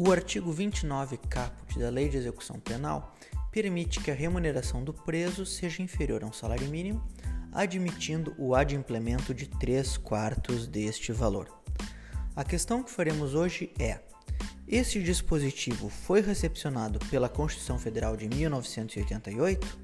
O 0.00 0.12
artigo 0.12 0.52
29 0.52 1.16
caput 1.16 1.76
da 1.76 1.90
Lei 1.90 2.08
de 2.08 2.18
Execução 2.18 2.60
Penal 2.60 3.16
permite 3.50 3.98
que 3.98 4.12
a 4.12 4.14
remuneração 4.14 4.84
do 4.84 4.94
preso 4.94 5.44
seja 5.44 5.82
inferior 5.82 6.22
a 6.22 6.26
um 6.28 6.32
salário 6.32 6.68
mínimo, 6.68 7.04
admitindo 7.50 8.32
o 8.38 8.54
adimplemento 8.54 9.34
de 9.34 9.48
3 9.48 9.96
quartos 9.96 10.68
deste 10.68 11.10
valor. 11.10 11.52
A 12.36 12.44
questão 12.44 12.80
que 12.80 12.92
faremos 12.92 13.34
hoje 13.34 13.72
é: 13.76 13.98
este 14.68 15.02
dispositivo 15.02 15.88
foi 15.88 16.20
recepcionado 16.20 17.00
pela 17.10 17.28
Constituição 17.28 17.76
Federal 17.76 18.16
de 18.16 18.28
1988? 18.28 19.78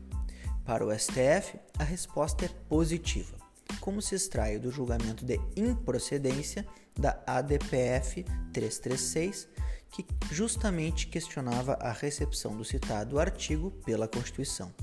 Para 0.64 0.86
o 0.86 0.96
STF, 0.96 1.58
a 1.76 1.82
resposta 1.82 2.44
é 2.44 2.48
positiva, 2.68 3.36
como 3.80 4.00
se 4.00 4.14
extrai 4.14 4.60
do 4.60 4.70
julgamento 4.70 5.24
de 5.24 5.40
improcedência 5.56 6.64
da 6.96 7.20
ADPF 7.26 8.22
336, 8.52 9.48
que 9.94 10.04
justamente 10.32 11.06
questionava 11.06 11.74
a 11.74 11.92
recepção 11.92 12.56
do 12.56 12.64
citado 12.64 13.20
artigo 13.20 13.70
pela 13.86 14.08
Constituição. 14.08 14.74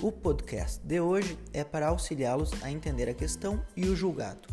O 0.00 0.10
podcast 0.10 0.84
de 0.84 1.00
hoje 1.00 1.38
é 1.52 1.62
para 1.62 1.86
auxiliá-los 1.86 2.50
a 2.60 2.68
entender 2.68 3.08
a 3.08 3.14
questão 3.14 3.64
e 3.76 3.88
o 3.88 3.94
julgado. 3.94 4.48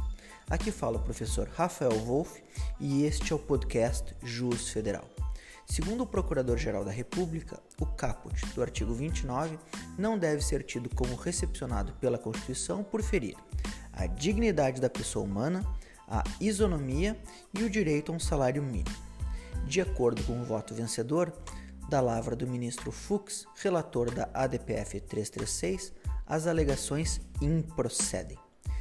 Aqui 0.47 0.71
fala 0.71 0.97
o 0.97 1.03
professor 1.03 1.49
Rafael 1.55 1.97
Wolff 2.05 2.43
e 2.79 3.03
este 3.03 3.33
é 3.33 3.35
o 3.35 3.39
podcast 3.39 4.15
Jus 4.21 4.69
Federal. 4.69 5.09
Segundo 5.65 6.03
o 6.03 6.07
Procurador-Geral 6.07 6.85
da 6.85 6.91
República, 6.91 7.59
o 7.81 7.85
caput 7.87 8.45
do 8.53 8.61
artigo 8.61 8.93
29 8.93 9.57
não 9.97 10.19
deve 10.19 10.43
ser 10.43 10.63
tido 10.63 10.89
como 10.93 11.15
recepcionado 11.15 11.93
pela 11.93 12.19
Constituição 12.19 12.83
por 12.83 13.01
ferir 13.01 13.35
a 13.91 14.05
dignidade 14.05 14.79
da 14.79 14.89
pessoa 14.89 15.25
humana, 15.25 15.65
a 16.07 16.23
isonomia 16.39 17.19
e 17.53 17.63
o 17.63 17.69
direito 17.69 18.11
a 18.11 18.15
um 18.15 18.19
salário 18.19 18.61
mínimo. 18.61 19.08
De 19.65 19.81
acordo 19.81 20.23
com 20.23 20.41
o 20.41 20.43
voto 20.43 20.73
vencedor 20.73 21.33
da 21.89 22.01
lavra 22.01 22.35
do 22.35 22.47
ministro 22.47 22.91
Fux, 22.91 23.45
relator 23.55 24.11
da 24.11 24.29
ADPF 24.33 24.99
336, 25.01 25.91
as 26.25 26.45
alegações 26.45 27.19
improcedem. 27.41 28.37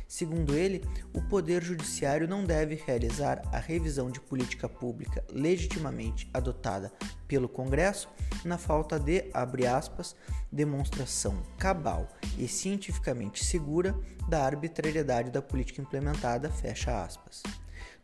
Segundo 0.08 0.54
ele, 0.54 0.82
o 1.14 1.20
Poder 1.20 1.62
Judiciário 1.62 2.26
não 2.26 2.42
deve 2.42 2.76
realizar 2.86 3.42
a 3.52 3.58
revisão 3.58 4.10
de 4.10 4.18
política 4.18 4.66
pública 4.66 5.22
legitimamente 5.30 6.30
adotada 6.32 6.90
pelo 7.26 7.46
Congresso 7.46 8.08
na 8.42 8.56
falta 8.56 8.98
de, 8.98 9.28
abre 9.34 9.66
aspas, 9.66 10.16
demonstração 10.50 11.42
cabal 11.58 12.08
e 12.38 12.48
cientificamente 12.48 13.44
segura 13.44 13.94
da 14.30 14.44
arbitrariedade 14.44 15.30
da 15.30 15.42
política 15.42 15.82
implementada, 15.82 16.48
fecha 16.48 17.04
aspas. 17.04 17.42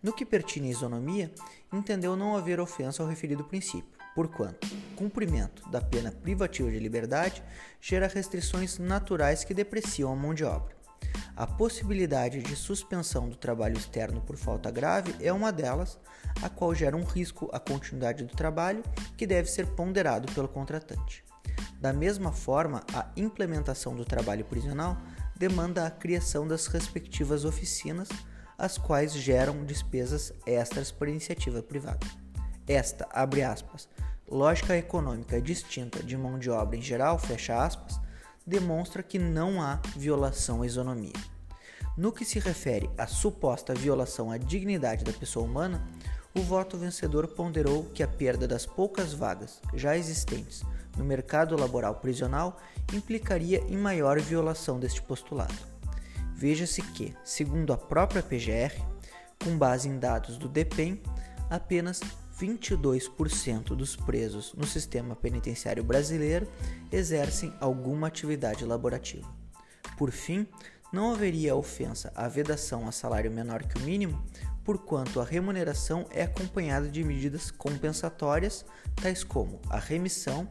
No 0.05 0.13
que 0.13 0.27
pertine 0.27 0.69
à 0.69 0.71
isonomia, 0.71 1.33
entendeu 1.73 2.15
não 2.15 2.37
haver 2.37 2.61
ofensa 2.61 3.03
ao 3.03 3.09
referido 3.09 3.43
princípio, 3.43 3.99
porquanto 4.15 4.69
cumprimento 4.95 5.67
da 5.71 5.81
pena 5.81 6.13
privativa 6.13 6.71
de 6.71 6.79
liberdade 6.79 7.43
gera 7.81 8.07
restrições 8.07 8.79
naturais 8.79 9.45
que 9.45 9.55
depreciam 9.55 10.13
a 10.13 10.15
mão 10.15 10.35
de 10.35 10.45
obra. 10.45 10.77
A 11.35 11.47
possibilidade 11.47 12.43
de 12.43 12.55
suspensão 12.55 13.31
do 13.31 13.35
trabalho 13.35 13.79
externo 13.79 14.21
por 14.21 14.37
falta 14.37 14.71
grave 14.71 15.15
é 15.21 15.33
uma 15.33 15.51
delas, 15.51 15.99
a 16.43 16.51
qual 16.51 16.75
gera 16.75 16.95
um 16.95 17.05
risco 17.05 17.49
à 17.51 17.59
continuidade 17.59 18.25
do 18.25 18.37
trabalho 18.37 18.83
que 19.17 19.27
deve 19.27 19.49
ser 19.49 19.69
ponderado 19.69 20.31
pelo 20.35 20.49
contratante. 20.49 21.25
Da 21.81 21.95
mesma 21.95 22.31
forma, 22.31 22.83
a 22.93 23.11
implementação 23.17 23.97
do 23.97 24.05
trabalho 24.05 24.45
prisional 24.45 24.99
demanda 25.35 25.87
a 25.87 25.91
criação 25.91 26.47
das 26.47 26.67
respectivas 26.67 27.47
oficinas, 27.47 28.11
as 28.59 28.79
quais 28.79 29.13
geram 29.13 29.65
despesas 29.65 30.33
extras 30.47 30.91
por 30.91 31.09
iniciativa 31.09 31.63
privada. 31.63 32.07
Esta, 32.67 33.07
abre 33.13 33.43
aspas, 33.43 33.89
lógica 34.29 34.77
econômica 34.77 35.41
distinta 35.41 36.03
de 36.03 36.17
mão 36.17 36.39
de 36.39 36.51
obra 36.51 36.77
em 36.77 36.83
geral, 36.83 37.19
fecha 37.19 37.63
aspas, 37.63 38.01
demonstra 38.47 39.03
que 39.03 39.19
não 39.19 39.61
há 39.61 39.81
violação 39.97 40.63
à 40.63 40.67
isonomia. 40.67 41.13
No 41.97 42.13
que 42.13 42.25
se 42.25 42.39
refere 42.39 42.91
à 42.99 43.07
suposta 43.07 43.75
violação 43.75 44.31
à 44.31 44.37
dignidade 44.37 45.05
da 45.05 45.13
pessoa 45.13 45.45
humana, 45.45 45.87
o 46.35 46.41
voto 46.41 46.77
vencedor 46.77 47.29
ponderou 47.29 47.85
que 47.95 48.03
a 48.03 48.09
perda 48.09 48.49
das 48.49 48.67
poucas 48.67 49.13
vagas 49.13 49.61
já 49.73 49.97
existentes 49.97 50.65
no 50.97 51.05
mercado 51.05 51.57
laboral 51.57 51.97
prisional 51.97 52.59
implicaria 52.93 53.63
em 53.69 53.77
maior 53.77 54.19
violação 54.21 54.79
deste 54.79 55.01
postulado. 55.03 55.74
Veja-se 56.35 56.83
que, 56.83 57.15
segundo 57.25 57.73
a 57.73 57.77
própria 57.77 58.23
PGR, 58.23 58.75
com 59.43 59.57
base 59.57 59.89
em 59.89 59.99
dados 59.99 60.37
do 60.37 60.49
DEPEN, 60.49 61.01
apenas 61.49 62.01
22% 62.39 63.77
dos 63.77 63.95
presos 63.95 64.53
no 64.55 64.67
sistema 64.67 65.15
penitenciário 65.15 65.85
brasileiro 65.85 66.49
exercem 66.91 67.55
alguma 67.61 68.09
atividade 68.09 68.65
laborativa. 68.65 69.29
Por 69.97 70.11
fim, 70.11 70.47
não 70.93 71.13
haveria 71.13 71.55
ofensa 71.55 72.13
à 72.15 72.27
vedação 72.27 72.89
a 72.89 72.93
salário 72.93 73.31
menor 73.31 73.63
que 73.63 73.79
o 73.79 73.83
mínimo, 73.83 74.23
porquanto 74.65 75.21
a 75.21 75.25
remuneração 75.25 76.07
é 76.11 76.23
acompanhada 76.23 76.89
de 76.89 77.05
medidas 77.05 77.51
compensatórias, 77.51 78.65
tais 78.97 79.23
como 79.23 79.61
a 79.69 79.79
remissão 79.79 80.49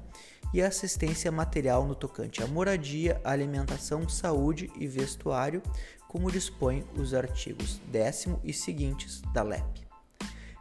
e 0.54 0.62
a 0.62 0.68
assistência 0.68 1.32
material 1.32 1.86
no 1.86 1.96
tocante 1.96 2.44
à 2.44 2.48
moradia, 2.48 3.20
alimentação, 3.24 4.08
saúde 4.08 4.72
e 4.76 4.88
vestuário, 4.88 5.64
como 6.08 6.32
dispõem 6.32 6.86
os 6.96 7.14
artigos 7.14 7.82
10 7.92 8.28
e 8.44 8.54
seguintes 8.54 9.22
da 9.34 9.42
LEP. 9.42 9.82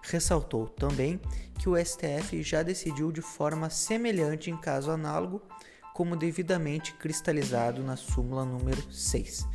Ressaltou 0.03 0.67
também 0.67 1.21
que 1.59 1.69
o 1.69 1.77
STF 1.77 2.43
já 2.43 2.63
decidiu 2.63 3.13
de 3.13 3.21
forma 3.21 3.69
semelhante 3.69 4.51
em 4.51 4.57
caso 4.57 4.91
análogo, 4.91 5.43
como 5.95 6.17
devidamente 6.17 6.95
cristalizado 6.95 7.83
na 7.83 7.97
súmula 7.97 8.45
número 8.47 8.91
6. 8.91 9.47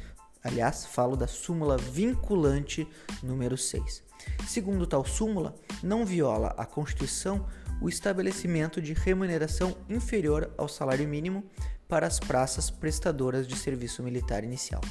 Aliás, 0.44 0.86
falo 0.86 1.16
da 1.16 1.28
súmula 1.28 1.78
vinculante 1.78 2.88
número 3.22 3.58
6. 3.58 4.04
Segundo 4.48 4.88
tal 4.88 5.06
súmula, 5.06 5.56
não 5.84 6.06
viola 6.06 6.54
a 6.58 6.66
Constituição 6.66 7.46
o 7.82 7.88
estabelecimento 7.88 8.82
de 8.82 8.94
remuneração 8.94 9.78
inferior 9.90 10.52
ao 10.58 10.68
salário 10.68 11.08
mínimo 11.08 11.44
para 11.88 12.08
as 12.08 12.20
praças 12.20 12.70
prestadoras 12.70 13.48
de 13.48 13.56
serviço 13.56 14.02
militar 14.02 14.44
inicial. 14.44 14.82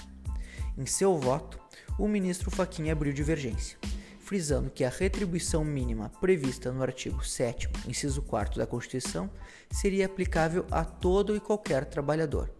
Em 0.78 0.86
seu 0.86 1.18
voto, 1.18 1.58
o 1.98 2.06
ministro 2.06 2.50
Faquinha 2.50 2.92
abriu 2.92 3.12
divergência 3.12 3.78
frisando 4.26 4.70
que 4.70 4.82
a 4.82 4.90
retribuição 4.90 5.64
mínima 5.64 6.10
prevista 6.20 6.72
no 6.72 6.82
artigo 6.82 7.24
7, 7.24 7.70
inciso 7.86 8.20
4 8.22 8.58
da 8.58 8.66
Constituição, 8.66 9.30
seria 9.70 10.04
aplicável 10.04 10.66
a 10.68 10.84
todo 10.84 11.36
e 11.36 11.40
qualquer 11.40 11.84
trabalhador, 11.84 12.50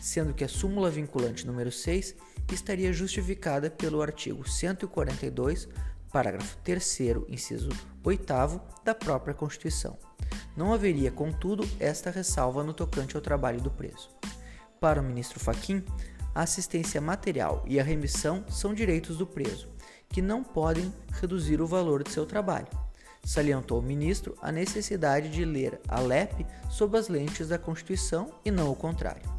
sendo 0.00 0.34
que 0.34 0.44
a 0.44 0.48
súmula 0.48 0.90
vinculante 0.90 1.46
número 1.46 1.70
6 1.72 2.14
estaria 2.52 2.92
justificada 2.92 3.70
pelo 3.70 4.00
artigo 4.00 4.48
142, 4.48 5.68
parágrafo 6.10 6.56
3 6.64 7.00
inciso 7.28 7.70
8 8.02 8.24
da 8.84 8.94
própria 8.94 9.34
Constituição. 9.34 9.98
Não 10.56 10.72
haveria, 10.72 11.10
contudo, 11.10 11.68
esta 11.78 12.10
ressalva 12.10 12.64
no 12.64 12.74
tocante 12.74 13.16
ao 13.16 13.22
trabalho 13.22 13.60
do 13.60 13.70
preso. 13.70 14.10
Para 14.80 15.00
o 15.00 15.04
ministro 15.04 15.40
Faquim, 15.40 15.84
a 16.34 16.42
assistência 16.42 17.00
material 17.00 17.64
e 17.66 17.80
a 17.80 17.82
remissão 17.82 18.44
são 18.48 18.72
direitos 18.74 19.16
do 19.16 19.26
preso 19.26 19.68
que 20.08 20.22
não 20.22 20.42
podem 20.42 20.92
reduzir 21.12 21.60
o 21.60 21.66
valor 21.66 22.02
de 22.02 22.10
seu 22.10 22.24
trabalho. 22.24 22.68
Salientou 23.24 23.80
o 23.80 23.82
ministro 23.82 24.36
a 24.40 24.50
necessidade 24.50 25.28
de 25.28 25.44
ler 25.44 25.80
a 25.86 26.00
LEP 26.00 26.46
sob 26.70 26.96
as 26.96 27.08
lentes 27.08 27.48
da 27.48 27.58
Constituição 27.58 28.32
e 28.44 28.50
não 28.50 28.70
o 28.70 28.76
contrário. 28.76 29.37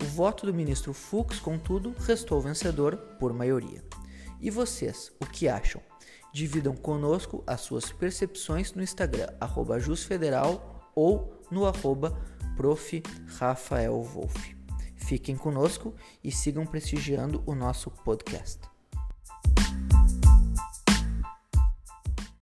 O 0.00 0.04
voto 0.04 0.46
do 0.46 0.54
ministro 0.54 0.92
Fux, 0.94 1.38
contudo, 1.38 1.94
restou 1.98 2.40
vencedor 2.40 2.96
por 3.18 3.32
maioria. 3.32 3.84
E 4.40 4.50
vocês, 4.50 5.12
o 5.20 5.26
que 5.26 5.46
acham? 5.46 5.82
Dividam 6.32 6.74
conosco 6.74 7.42
as 7.46 7.60
suas 7.60 7.92
percepções 7.92 8.72
no 8.72 8.82
Instagram, 8.82 9.28
jusfederal 9.78 10.90
ou 10.94 11.42
no 11.50 11.66
arroba 11.66 12.18
Fiquem 14.96 15.36
conosco 15.36 15.94
e 16.22 16.30
sigam 16.30 16.64
prestigiando 16.64 17.42
o 17.46 17.54
nosso 17.54 17.90
podcast. 17.90 18.69